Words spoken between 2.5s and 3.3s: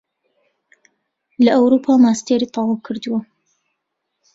تەواو کردووە